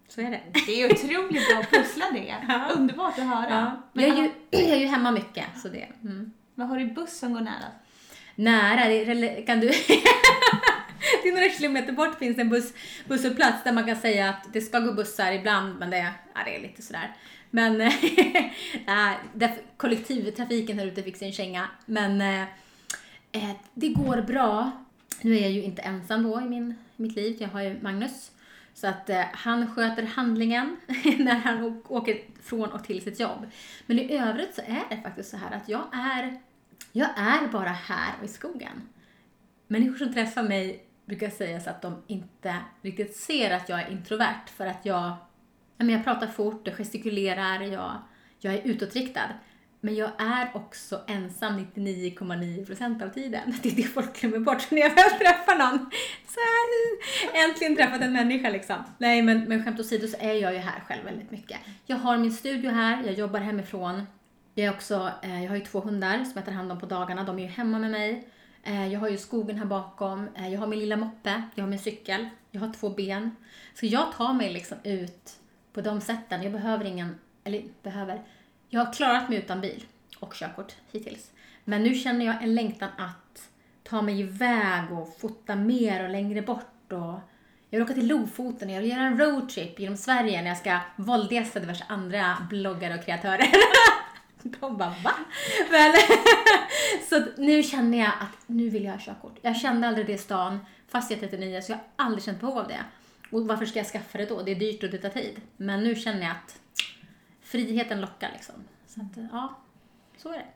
[0.08, 0.40] Så är det.
[0.66, 2.34] Det är otroligt bra att pussla det.
[2.48, 2.68] Ja.
[2.76, 3.50] Underbart att höra.
[3.92, 4.02] Ja.
[4.02, 5.88] Jag, är ju, jag är ju hemma mycket, så det.
[6.02, 6.32] Mm.
[6.54, 7.66] Vad har du buss som går nära?
[8.36, 8.82] Nära,
[9.46, 9.66] kan du...
[11.22, 12.72] det är några kilometer bort finns en buss,
[13.08, 16.56] busshållplats där man kan säga att det ska gå bussar ibland, men det, ja, det
[16.56, 17.16] är lite sådär.
[17.50, 17.80] Men
[19.40, 21.68] äh, kollektivtrafiken här ute fick sin känga.
[21.86, 22.20] Men
[23.32, 24.70] äh, det går bra.
[25.20, 28.30] Nu är jag ju inte ensam då i min, mitt liv, jag har ju Magnus.
[28.74, 30.76] Så att äh, han sköter handlingen
[31.18, 33.46] när han åker från och till sitt jobb.
[33.86, 36.40] Men i övrigt så är det faktiskt så här att jag är,
[36.96, 38.88] jag är bara här och i skogen.
[39.66, 43.90] Människor som träffar mig brukar säga så att de inte riktigt ser att jag är
[43.90, 45.16] introvert för att jag,
[45.76, 48.02] jag pratar fort, jag gestikulerar, jag,
[48.40, 49.28] jag är utåtriktad.
[49.80, 53.54] Men jag är också ensam 99,9% av tiden.
[53.62, 54.62] Det är det folk glömmer bort.
[54.62, 55.90] Så när jag väl träffar någon,
[56.26, 58.76] så här, äntligen träffat en människa liksom.
[58.98, 61.58] Nej men, men skämt åsido så är jag ju här själv väldigt mycket.
[61.86, 64.06] Jag har min studio här, jag jobbar hemifrån.
[64.58, 66.86] Jag, är också, eh, jag har ju två hundar som jag tar hand om på
[66.86, 68.28] dagarna, de är ju hemma med mig.
[68.62, 71.68] Eh, jag har ju skogen här bakom, eh, jag har min lilla moppe, jag har
[71.68, 73.36] min cykel, jag har två ben.
[73.74, 75.32] Så jag tar mig liksom ut
[75.72, 76.42] på de sätten.
[76.42, 78.22] Jag behöver ingen, eller behöver,
[78.68, 79.84] jag har klarat mig utan bil
[80.18, 81.30] och körkort hittills.
[81.64, 83.48] Men nu känner jag en längtan att
[83.82, 86.92] ta mig iväg och fota mer och längre bort.
[86.92, 87.20] Och
[87.70, 90.58] jag vill åka till Lofoten och jag vill göra en roadtrip genom Sverige när jag
[90.58, 93.52] ska våldgästa diverse andra bloggare och kreatörer.
[94.60, 95.12] De bara va?
[95.70, 95.94] Men,
[97.08, 99.38] så nu känner jag att nu vill jag ha körkort.
[99.42, 102.40] Jag kände aldrig det i stan fast jag är 39 så jag har aldrig känt
[102.40, 102.84] behov av det.
[103.30, 104.42] Och varför ska jag skaffa det då?
[104.42, 105.40] Det är dyrt och det tar tid.
[105.56, 106.60] Men nu känner jag att
[107.42, 108.54] friheten lockar liksom.
[108.86, 109.56] Så att, ja,
[110.16, 110.46] så är det.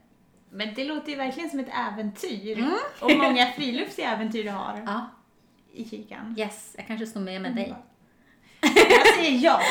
[0.50, 2.58] Men det låter ju verkligen som ett äventyr.
[2.58, 2.74] Mm.
[3.00, 5.10] Och många friluftsäventyr du har Ja,
[5.72, 6.34] i kikan.
[6.38, 7.74] yes, jag kanske står med med dig.
[8.90, 9.60] Jag säger ja.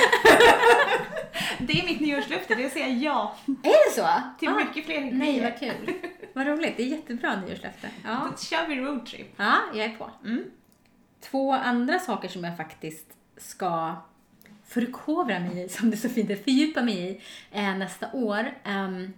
[1.60, 4.08] Det är mitt nyårslöfte, det är att säga ja Är det så?
[4.39, 5.93] till Ah, mycket fler Nej, vad kul.
[6.34, 7.89] Vad roligt, det är jättebra nyårslöfte.
[8.06, 8.28] Ja.
[8.32, 9.34] Då kör vi roadtrip.
[9.38, 10.10] ja, jag är på.
[10.25, 10.43] Mm.
[11.21, 13.06] Två andra saker som jag faktiskt
[13.38, 13.95] ska
[14.67, 17.21] förkovra mig i, som det så fint är, fördjupa mig i
[17.60, 18.54] eh, nästa år.
[18.63, 19.13] ehm,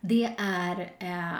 [0.00, 1.32] det är eh,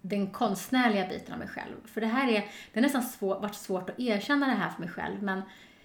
[0.00, 1.74] den konstnärliga biten av mig själv.
[1.94, 4.80] För det här är, det har nästan svår, varit svårt att erkänna det här för
[4.80, 5.42] mig själv, men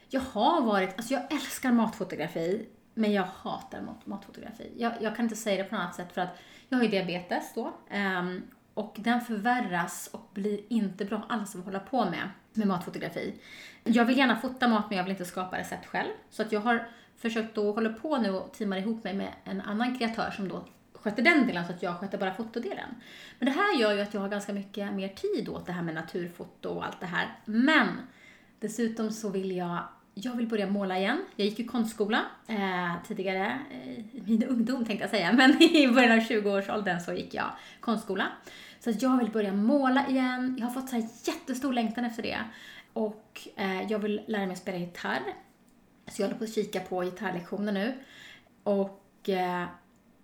[0.10, 4.72] jag har varit, alltså jag älskar matfotografi, men jag hatar mat, matfotografi.
[4.78, 6.38] Jag, jag kan inte säga det på något annat sätt för att
[6.70, 7.74] jag har ju diabetes då.
[8.20, 8.44] Um,
[8.74, 13.34] och den förvärras och blir inte bra alls att hålla på med, med matfotografi.
[13.84, 16.10] Jag vill gärna fota mat men jag vill inte skapa recept själv.
[16.30, 19.62] Så att jag har försökt att hålla på nu och teamar ihop mig med en
[19.62, 22.90] annan kreatör som då sköter den delen så att jag sköter bara fotodelen.
[23.40, 25.84] Men det här gör ju att jag har ganska mycket mer tid åt det här
[25.84, 27.36] med naturfoto och allt det här.
[27.46, 27.88] Men
[28.60, 29.80] dessutom så vill jag
[30.24, 31.26] jag vill börja måla igen.
[31.36, 35.88] Jag gick ju konstskola eh, tidigare, eh, i min ungdom tänkte jag säga, men i
[35.88, 38.28] början av 20-årsåldern så gick jag konstskola.
[38.80, 40.56] Så att jag vill börja måla igen.
[40.60, 42.40] Jag har fått så här jättestor längtan efter det.
[42.94, 45.22] Och eh, jag vill lära mig spela gitarr.
[46.08, 47.94] Så jag håller på att kika på gitarrlektioner nu.
[48.64, 49.66] Och eh,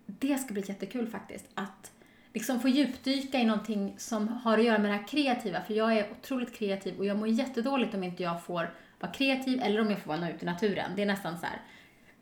[0.06, 1.46] det ska bli jättekul faktiskt.
[1.54, 1.92] Att
[2.34, 5.62] liksom få djupdyka i någonting som har att göra med det här kreativa.
[5.62, 9.62] För jag är otroligt kreativ och jag mår jättedåligt om inte jag får vara kreativ
[9.62, 10.92] eller om jag får vara ute i naturen.
[10.96, 11.62] Det är nästan så här,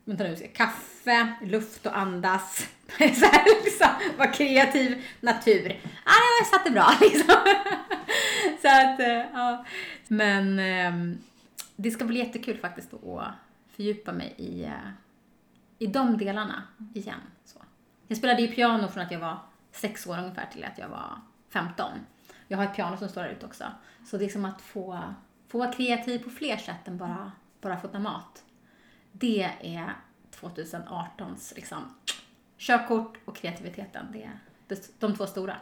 [0.04, 2.68] vänta nu, ska kaffe, luft och andas.
[2.98, 5.80] så här, liksom, vara kreativ, natur.
[6.04, 7.54] Ja, jag satte bra liksom.
[8.62, 9.64] så att, eh, ja.
[10.08, 11.18] Men ehm,
[11.76, 13.34] det ska bli jättekul faktiskt att
[13.76, 14.90] fördjupa mig i, eh,
[15.78, 16.62] i de delarna
[16.94, 17.20] igen.
[17.44, 17.58] Så.
[18.08, 19.38] Jag spelade ju piano från att jag var
[19.72, 21.90] sex år ungefär till att jag var 15.
[22.48, 23.64] Jag har ett piano som står där ute också.
[24.06, 25.00] Så det är som att få,
[25.52, 28.44] få vara kreativ på fler sätt än bara, bara fota mat.
[29.12, 29.94] Det är
[30.40, 31.94] 2018s liksom,
[32.58, 34.06] körkort och kreativiteten.
[34.12, 35.56] Det är de två stora.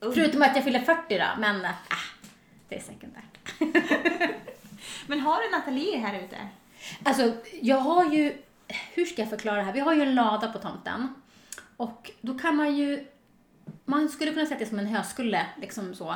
[0.00, 1.70] Förutom att jag fyller 40 då, men äh,
[2.68, 3.38] det är sekundärt.
[5.06, 6.36] Men har du en ateljé här ute?
[7.02, 8.42] Alltså, jag har ju...
[8.94, 9.72] Hur ska jag förklara det här?
[9.72, 11.14] Vi har ju en lada på tomten.
[11.76, 13.06] Och då kan man ju...
[13.84, 16.14] Man skulle kunna säga det som en höskulle, liksom så.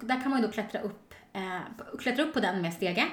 [0.00, 1.07] Där kan man ju då klättra upp,
[1.38, 3.06] eh, klättra upp på den med stege.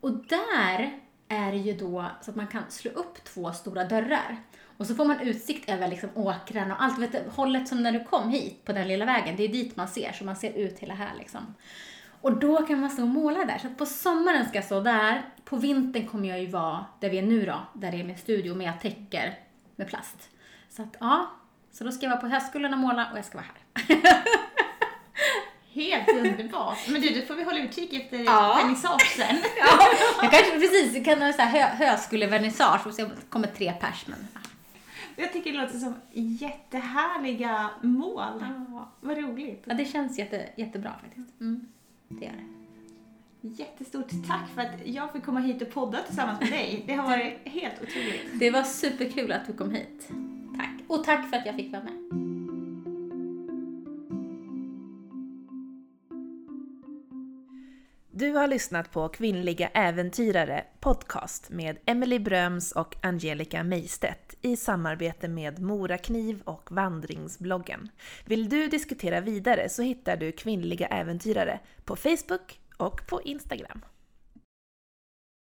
[0.00, 4.36] Och där är det ju då så att man kan slå upp två stora dörrar.
[4.76, 6.98] Och så får man utsikt över liksom åkrarna och allt.
[6.98, 9.76] Vet du, hållet som när du kom hit på den lilla vägen, det är dit
[9.76, 10.12] man ser.
[10.12, 11.54] Så man ser ut hela här liksom.
[12.20, 13.58] Och då kan man stå och måla där.
[13.58, 15.22] Så att på sommaren ska jag stå där.
[15.44, 18.18] På vintern kommer jag ju vara där vi är nu då, där det är min
[18.18, 19.38] studio, men jag täcker
[19.76, 20.30] med plast.
[20.68, 21.30] Så att ja,
[21.72, 23.96] så då ska jag vara på högskolan och måla och jag ska vara här.
[25.72, 26.78] Helt underbart.
[26.88, 28.60] Men du, då får vi hålla utkik efter Ja.
[28.62, 29.36] vernissage sen.
[29.58, 29.78] Ja,
[30.22, 34.04] jag kanske precis kan ha så här hö, höskullevernissage och det kommer tre pers.
[34.06, 34.26] Men,
[35.16, 38.32] Jag tycker det låter som jättehärliga mål.
[38.70, 38.88] ja.
[39.00, 39.62] Vad roligt.
[39.66, 41.40] ja, det känns jätte, jättebra faktiskt.
[41.40, 41.66] Mm,
[42.08, 42.44] det gör det.
[43.40, 46.84] Jättestort tack för att jag fick komma hit och podda tillsammans med dig.
[46.86, 48.22] Det har varit helt otroligt.
[48.34, 50.08] Det var superkul att du kom hit.
[50.56, 50.70] Tack.
[50.86, 51.92] Och tack för att jag fick vara med.
[58.18, 65.28] Du har lyssnat på Kvinnliga Äventyrare podcast med Emily Bröms och Angelica Meistedt i samarbete
[65.28, 67.88] med Morakniv och Vandringsbloggen.
[68.24, 73.84] Vill du diskutera vidare så hittar du Kvinnliga Äventyrare på Facebook och på Instagram.